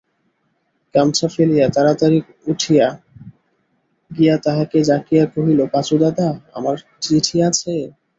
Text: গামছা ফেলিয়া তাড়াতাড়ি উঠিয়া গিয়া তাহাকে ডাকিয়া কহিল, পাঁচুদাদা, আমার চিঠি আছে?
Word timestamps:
গামছা 0.95 1.27
ফেলিয়া 1.33 1.67
তাড়াতাড়ি 1.75 2.19
উঠিয়া 2.47 2.87
গিয়া 4.11 4.35
তাহাকে 4.45 4.77
ডাকিয়া 4.89 5.23
কহিল, 5.33 5.59
পাঁচুদাদা, 5.73 6.27
আমার 6.57 6.75
চিঠি 7.01 7.37
আছে? 7.49 7.73